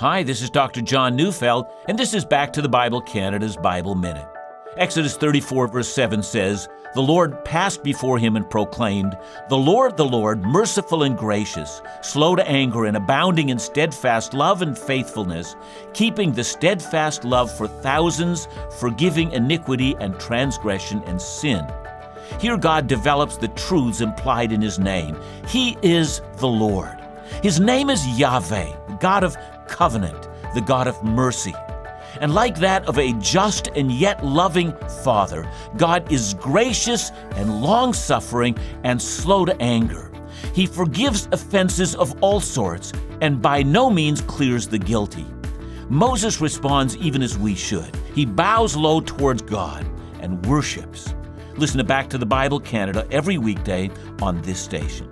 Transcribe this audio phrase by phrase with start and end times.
[0.00, 0.80] Hi, this is Dr.
[0.80, 4.26] John Neufeld, and this is Back to the Bible Canada's Bible Minute.
[4.76, 9.16] Exodus 34, verse 7 says, The Lord passed before him and proclaimed,
[9.48, 14.62] The Lord, the Lord, merciful and gracious, slow to anger and abounding in steadfast love
[14.62, 15.54] and faithfulness,
[15.92, 18.48] keeping the steadfast love for thousands,
[18.80, 21.64] forgiving iniquity and transgression and sin.
[22.40, 25.16] Here, God develops the truths implied in His name.
[25.46, 26.98] He is the Lord.
[27.44, 29.36] His name is Yahweh, God of
[29.68, 31.52] covenant, the God of mercy.
[32.22, 34.72] And like that of a just and yet loving
[35.04, 35.46] Father,
[35.76, 40.10] God is gracious and long suffering and slow to anger.
[40.54, 45.26] He forgives offenses of all sorts and by no means clears the guilty.
[45.90, 47.94] Moses responds even as we should.
[48.14, 49.86] He bows low towards God
[50.20, 51.14] and worships.
[51.58, 53.90] Listen to Back to the Bible Canada every weekday
[54.22, 55.10] on this station.